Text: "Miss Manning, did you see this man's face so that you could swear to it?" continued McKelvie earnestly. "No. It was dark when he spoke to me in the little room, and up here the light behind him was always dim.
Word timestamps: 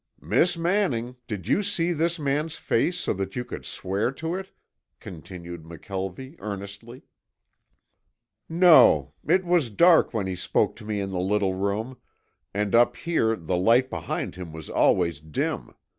"Miss 0.19 0.57
Manning, 0.57 1.17
did 1.27 1.47
you 1.47 1.61
see 1.61 1.93
this 1.93 2.17
man's 2.17 2.55
face 2.55 2.97
so 2.97 3.13
that 3.13 3.35
you 3.35 3.45
could 3.45 3.65
swear 3.65 4.11
to 4.13 4.33
it?" 4.33 4.49
continued 4.99 5.61
McKelvie 5.61 6.35
earnestly. 6.39 7.03
"No. 8.49 9.13
It 9.27 9.45
was 9.45 9.69
dark 9.69 10.11
when 10.11 10.25
he 10.25 10.35
spoke 10.35 10.75
to 10.77 10.85
me 10.85 10.99
in 10.99 11.11
the 11.11 11.19
little 11.21 11.53
room, 11.53 11.97
and 12.51 12.73
up 12.73 12.95
here 12.95 13.35
the 13.35 13.57
light 13.57 13.91
behind 13.91 14.33
him 14.33 14.51
was 14.51 14.71
always 14.71 15.19
dim. 15.19 15.71